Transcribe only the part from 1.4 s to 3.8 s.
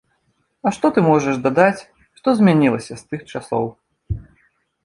дадаць, што змянілася з тых часоў?